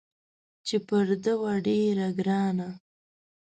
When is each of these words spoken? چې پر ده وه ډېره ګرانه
چې 0.67 0.75
پر 0.87 1.07
ده 1.23 1.33
وه 1.41 1.53
ډېره 1.67 2.07
ګرانه 2.19 2.69